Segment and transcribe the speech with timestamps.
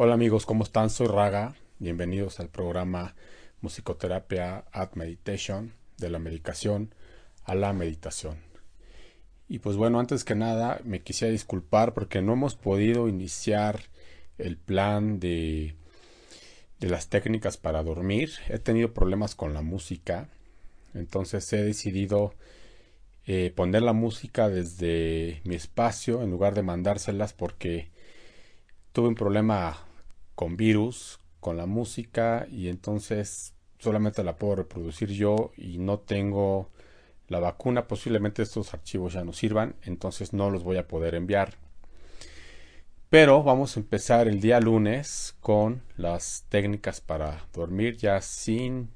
[0.00, 0.90] Hola amigos, ¿cómo están?
[0.90, 1.56] Soy Raga.
[1.80, 3.16] Bienvenidos al programa
[3.62, 6.94] Musicoterapia at Meditation, de la medicación
[7.42, 8.36] a la meditación.
[9.48, 13.80] Y pues bueno, antes que nada me quisiera disculpar porque no hemos podido iniciar
[14.38, 15.74] el plan de,
[16.78, 18.30] de las técnicas para dormir.
[18.48, 20.28] He tenido problemas con la música,
[20.94, 22.34] entonces he decidido
[23.26, 27.90] eh, poner la música desde mi espacio en lugar de mandárselas porque
[28.92, 29.87] tuve un problema
[30.38, 36.70] con virus, con la música y entonces solamente la puedo reproducir yo y no tengo
[37.26, 37.88] la vacuna.
[37.88, 41.54] Posiblemente estos archivos ya no sirvan, entonces no los voy a poder enviar.
[43.10, 48.90] Pero vamos a empezar el día lunes con las técnicas para dormir ya sin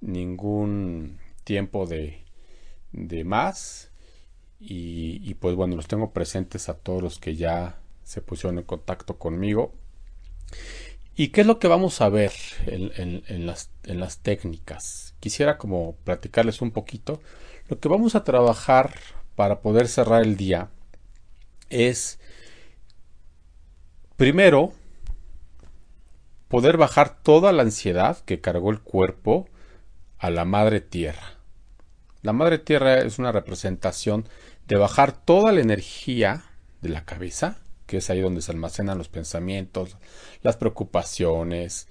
[0.00, 2.24] ningún tiempo de,
[2.92, 3.90] de más.
[4.58, 8.64] Y, y pues bueno, los tengo presentes a todos los que ya se pusieron en
[8.64, 9.74] contacto conmigo
[11.18, 12.32] ¿Y qué es lo que vamos a ver
[12.66, 15.16] en, las, técnicas?
[15.18, 17.20] Quisiera como platicarles un poquito.
[17.68, 18.94] Lo que vamos a trabajar
[19.34, 20.70] para poder cerrar el día
[21.70, 22.20] es,
[24.16, 24.72] primero,
[26.46, 29.48] poder bajar toda la ansiedad que cargó el cuerpo
[30.18, 31.38] a la madre tierra.
[32.22, 34.28] La madre tierra es una representación
[34.68, 36.44] de bajar toda la energía
[36.80, 37.58] de la cabeza
[37.88, 39.96] que es ahí donde se almacenan los pensamientos,
[40.42, 41.88] las preocupaciones,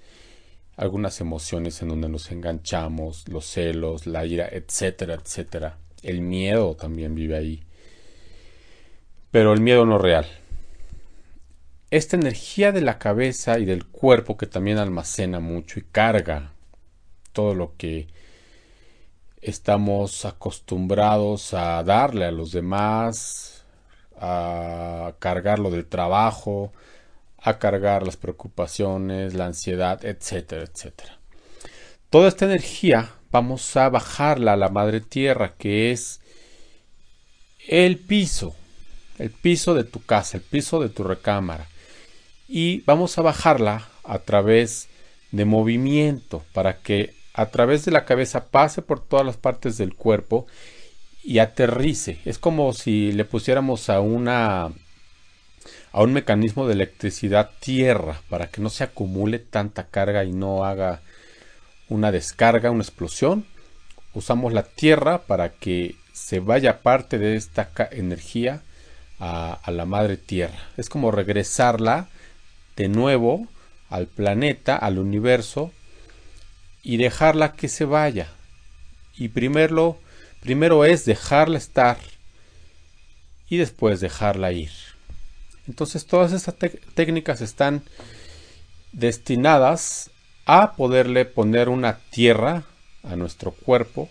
[0.76, 5.78] algunas emociones en donde nos enganchamos, los celos, la ira, etcétera, etcétera.
[6.02, 7.64] El miedo también vive ahí.
[9.32, 10.26] Pero el miedo no real.
[11.90, 16.52] Esta energía de la cabeza y del cuerpo que también almacena mucho y carga
[17.32, 18.06] todo lo que
[19.42, 23.57] estamos acostumbrados a darle a los demás,
[24.20, 26.72] a cargar lo del trabajo,
[27.38, 31.18] a cargar las preocupaciones, la ansiedad, etcétera, etcétera.
[32.10, 36.20] Toda esta energía vamos a bajarla a la madre tierra, que es
[37.68, 38.54] el piso,
[39.18, 41.68] el piso de tu casa, el piso de tu recámara.
[42.48, 44.88] Y vamos a bajarla a través
[45.32, 49.94] de movimiento para que a través de la cabeza pase por todas las partes del
[49.94, 50.46] cuerpo
[51.28, 52.20] y aterrice.
[52.24, 54.72] Es como si le pusiéramos a una
[55.92, 60.64] a un mecanismo de electricidad tierra para que no se acumule tanta carga y no
[60.64, 61.02] haga
[61.90, 63.44] una descarga, una explosión.
[64.14, 68.62] Usamos la tierra para que se vaya parte de esta energía
[69.20, 70.58] a, la madre tierra.
[70.78, 72.08] Es como regresarla
[72.74, 73.46] de nuevo
[73.90, 75.72] al planeta, al universo
[76.82, 78.28] y dejarla que se vaya.
[79.14, 79.98] Y primero
[80.40, 81.98] Primero es dejarla estar
[83.48, 84.70] y después dejarla ir.
[85.66, 86.54] Entonces todas estas
[86.94, 87.82] técnicas están
[88.92, 90.10] destinadas
[90.46, 92.64] a poderle poner una tierra
[93.02, 94.08] a nuestro cuerpo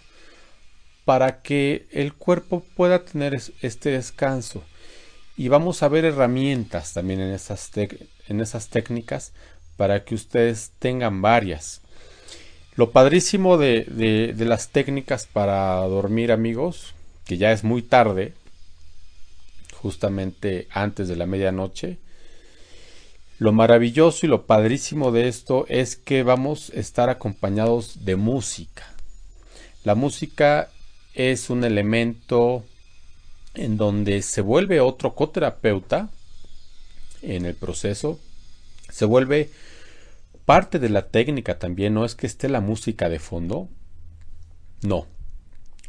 [1.05, 4.63] para que el cuerpo pueda tener este descanso.
[5.35, 9.33] Y vamos a ver herramientas también en esas, en esas técnicas
[9.77, 11.81] para que ustedes tengan varias.
[12.77, 13.85] Lo padrísimo de,
[14.35, 16.93] de, las técnicas para dormir amigos,
[17.25, 18.33] que ya es muy tarde,
[19.73, 21.97] justamente antes de la medianoche,
[23.39, 28.93] lo maravilloso y lo padrísimo de esto es que vamos a estar acompañados de música.
[29.83, 30.69] La música
[31.15, 32.63] es un elemento
[33.55, 36.09] en donde se vuelve otro coterapeuta
[37.23, 38.19] en el proceso,
[38.91, 39.49] se vuelve
[40.47, 43.67] parte de la técnica también, no es que esté la música de fondo,
[44.81, 45.05] no,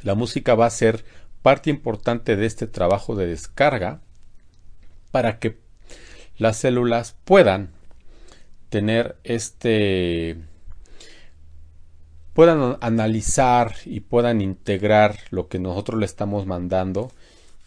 [0.03, 1.05] la música va a ser
[1.43, 4.01] parte importante de este trabajo de descarga
[5.13, 5.61] para que
[6.39, 7.71] las células puedan
[8.69, 10.37] tener este
[12.33, 17.13] puedan analizar y puedan integrar lo que nosotros le estamos mandando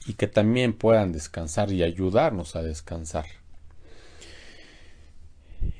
[0.07, 3.40] y que también puedan descansar y ayudarnos a descansar.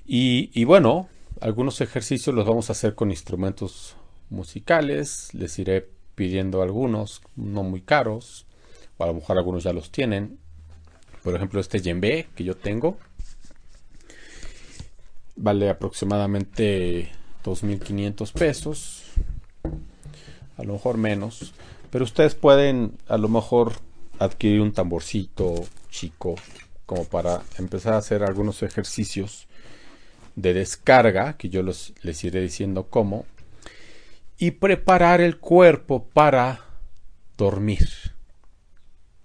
[0.06, 1.08] Y, bueno,
[1.40, 3.96] algunos ejercicios los vamos a hacer con instrumentos
[4.30, 8.46] musicales, les iré pidiendo algunos, no muy caros,
[8.98, 10.38] o a lo mejor algunos ya los tienen,
[11.24, 12.98] por ejemplo, este Yembe que yo tengo
[15.36, 17.12] vale aproximadamente
[17.44, 19.04] 2.500 pesos.
[20.58, 21.54] A lo mejor menos.
[21.90, 23.74] Pero ustedes pueden a lo mejor
[24.20, 25.56] adquirir un tamborcito
[25.90, 26.36] chico
[26.92, 29.48] como para empezar a hacer algunos ejercicios
[30.36, 33.26] de descarga, que yo les iré diciendo cómo,
[34.38, 36.66] y preparar el cuerpo para
[37.38, 37.88] dormir.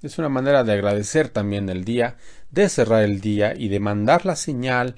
[0.00, 2.18] Es una manera de agradecer también el día,
[2.52, 4.94] de cerrar el día y de mandar la señal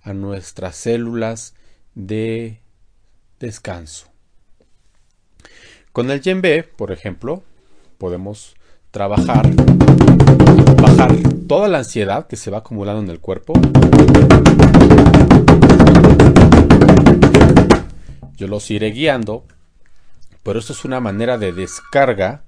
[0.00, 1.54] a nuestras células
[1.96, 2.60] de
[3.40, 4.06] descanso.
[5.90, 6.40] Con el Yen
[6.76, 7.42] por ejemplo,
[7.98, 8.54] podemos
[8.92, 9.50] trabajar,
[10.82, 13.52] bajar toda la ansiedad que se va acumulando en el cuerpo.
[18.36, 19.44] Yo los iré guiando,
[20.42, 22.42] pero esto es una manera de descarga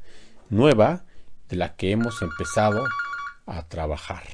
[0.51, 1.05] nueva
[1.49, 2.83] de la que hemos empezado
[3.47, 4.25] a trabajar.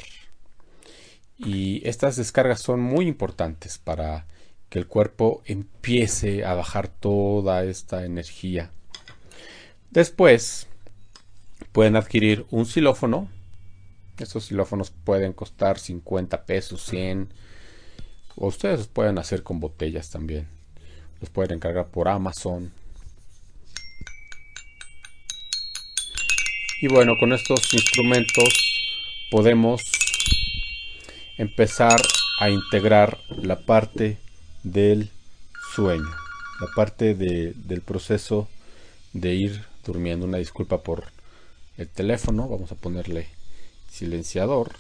[1.36, 4.26] Y estas descargas son muy importantes para
[4.70, 8.70] que el cuerpo empiece a bajar toda esta energía.
[9.90, 10.68] Después
[11.72, 13.28] pueden adquirir un xilófono.
[14.20, 17.32] Estos xilófonos pueden costar 50 pesos, 100.
[18.36, 20.46] O ustedes los pueden hacer con botellas también.
[21.20, 22.72] Los pueden encargar por Amazon
[26.82, 28.48] Y bueno, con estos instrumentos
[29.30, 29.82] podemos
[31.36, 32.00] empezar
[32.38, 34.16] a integrar la parte
[34.62, 35.10] del
[35.74, 36.08] sueño,
[36.58, 38.48] la parte del proceso
[39.12, 40.24] de ir durmiendo.
[40.24, 41.04] Una disculpa por
[41.76, 43.28] el teléfono, vamos a ponerle
[43.90, 44.72] silenciador.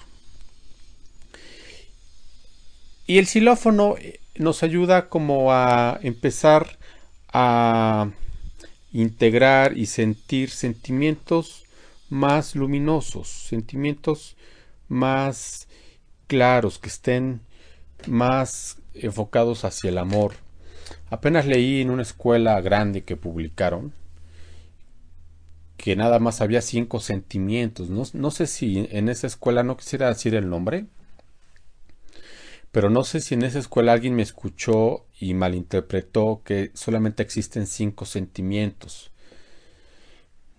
[3.06, 3.96] Y el xilófono
[4.36, 6.78] nos ayuda como a empezar
[7.32, 8.10] a
[8.92, 11.64] integrar y sentir sentimientos
[12.08, 14.36] más luminosos, sentimientos
[14.88, 15.68] más
[16.26, 17.40] claros, que estén
[18.06, 20.34] más enfocados hacia el amor.
[21.10, 23.92] Apenas leí en una escuela grande que publicaron
[25.80, 27.88] que nada más había cinco sentimientos.
[27.88, 30.84] No, no, sé si en esa escuela, no quisiera decir el nombre,
[32.70, 37.66] pero no sé si en esa escuela alguien me escuchó y malinterpretó que solamente existen
[37.66, 39.10] cinco sentimientos.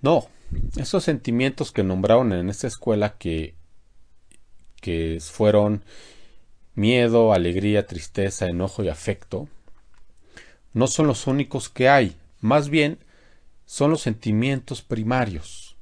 [0.02, 0.28] No,
[0.76, 3.54] esos sentimientos que nombraron en esta escuela que,
[4.82, 5.84] que fueron
[6.74, 9.48] miedo, alegría, tristeza, enojo y afecto,
[10.74, 12.98] no son los únicos que hay, más bien
[13.72, 15.78] son los sentimientos primarios.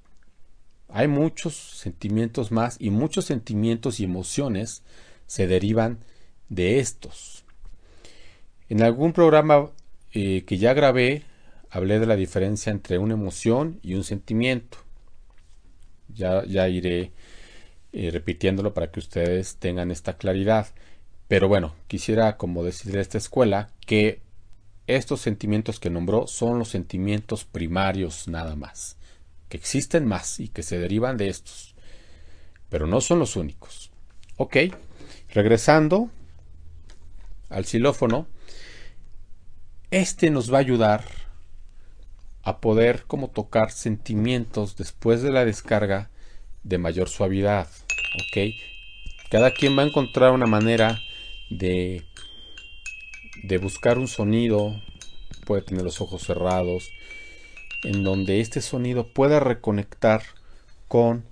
[0.89, 4.83] Hay muchos sentimientos más y muchos sentimientos y emociones
[5.25, 5.97] se derivan
[6.49, 7.45] de estos.
[8.69, 9.71] En algún programa
[10.13, 11.23] eh, que ya grabé
[11.71, 14.77] hablé de la diferencia entre una emoción y un sentimiento.
[16.09, 17.11] Ya, ya iré
[17.91, 20.67] eh, repitiéndolo para que ustedes tengan esta claridad.
[21.27, 24.21] Pero bueno, quisiera como decirle a esta escuela que
[24.95, 28.97] estos sentimientos que nombró son los sentimientos primarios nada más,
[29.47, 31.75] que existen más y que se derivan de estos,
[32.69, 33.91] pero no son los únicos.
[34.37, 34.57] Ok,
[35.29, 36.09] regresando
[37.49, 38.27] al xilófono,
[39.91, 41.05] este nos va a ayudar
[42.43, 46.09] a poder como tocar sentimientos después de la descarga
[46.63, 47.67] de mayor suavidad.
[48.15, 48.53] ¿Ok?
[49.29, 50.99] Cada quien va a encontrar una manera
[51.49, 52.05] de,
[53.43, 54.81] de buscar un sonido,
[55.45, 56.89] puede tener los ojos cerrados,
[57.83, 60.23] en donde este sonido pueda reconectar
[60.87, 61.23] con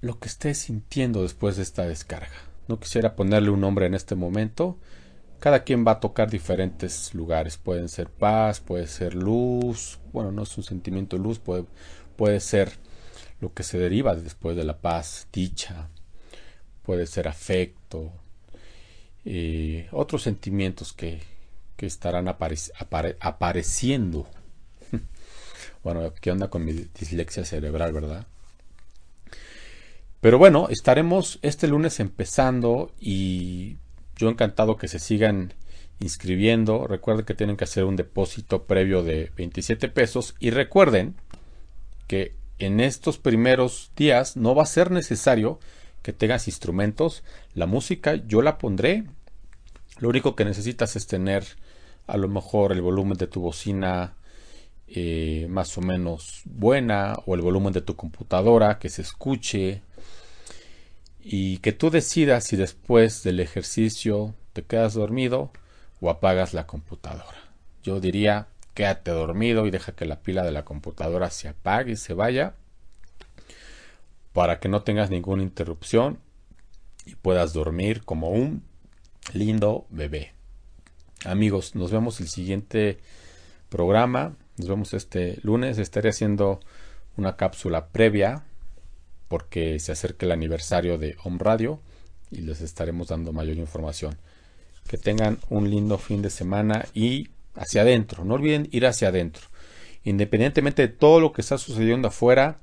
[0.00, 2.34] lo que esté sintiendo después de esta descarga.
[2.68, 4.78] No quisiera ponerle un nombre en este momento.
[5.38, 7.56] Cada quien va a tocar diferentes lugares.
[7.56, 9.98] Pueden ser paz, puede ser luz.
[10.12, 11.64] Bueno, no es un sentimiento de luz, puede,
[12.16, 12.72] puede ser
[13.40, 15.88] lo que se deriva después de la paz, dicha.
[16.82, 18.12] Puede ser afecto.
[19.24, 21.20] Eh, otros sentimientos que,
[21.76, 24.28] que estarán apareciendo.
[25.82, 28.26] bueno, ¿qué onda con mi dislexia cerebral, verdad?
[30.20, 33.76] Pero bueno, estaremos este lunes empezando y
[34.16, 35.52] yo encantado que se sigan
[36.00, 36.86] inscribiendo.
[36.86, 41.14] Recuerden que tienen que hacer un depósito previo de 27 pesos y recuerden
[42.06, 45.58] que en estos primeros días no va a ser necesario
[46.04, 47.24] que tengas instrumentos.
[47.54, 49.04] La música yo la pondré.
[49.98, 51.44] Lo único que necesitas es tener
[52.06, 54.12] a lo mejor el volumen de tu bocina
[54.86, 59.80] eh, más o menos buena o el volumen de tu computadora que se escuche
[61.22, 65.52] y que tú decidas si después del ejercicio te quedas dormido
[66.02, 67.38] o apagas la computadora.
[67.82, 71.96] Yo diría quédate dormido y deja que la pila de la computadora se apague y
[71.96, 72.56] se vaya
[74.34, 76.18] para que no tengas ninguna interrupción
[77.06, 78.64] y puedas dormir como un
[79.32, 80.32] lindo bebé.
[81.24, 82.98] Amigos, nos vemos el siguiente
[83.68, 84.36] programa.
[84.58, 85.78] Nos vemos este lunes.
[85.78, 86.58] Estaré haciendo
[87.16, 88.42] una cápsula previa
[89.28, 91.80] porque se acerca el aniversario de Home Radio
[92.32, 94.16] y les estaremos dando mayor información.
[94.88, 98.24] Que tengan un lindo fin de semana y hacia adentro.
[98.24, 99.46] No olviden ir hacia adentro.
[100.02, 102.58] Independientemente de todo lo que está sucediendo afuera,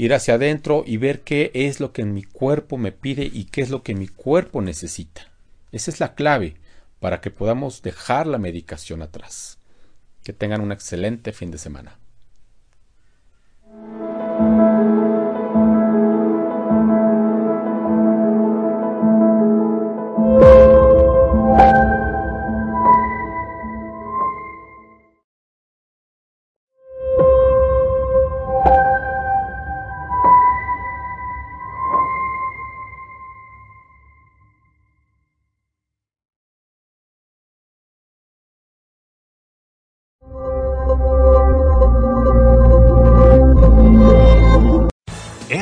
[0.00, 3.60] ir hacia adentro y ver qué es lo que mi cuerpo me pide y qué
[3.60, 5.30] es lo que mi cuerpo necesita.
[5.72, 6.56] Esa es la clave
[7.00, 9.58] para que podamos dejar la medicación atrás.
[10.24, 11.99] Que tengan un excelente fin de semana.